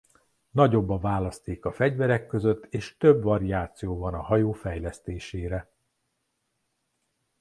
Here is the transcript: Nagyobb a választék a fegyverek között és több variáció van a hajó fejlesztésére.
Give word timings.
Nagyobb 0.51 0.89
a 0.89 0.99
választék 0.99 1.65
a 1.65 1.71
fegyverek 1.71 2.27
között 2.27 2.65
és 2.73 2.97
több 2.97 3.21
variáció 3.23 3.97
van 3.97 4.13
a 4.13 4.21
hajó 4.21 4.51
fejlesztésére. 4.51 5.69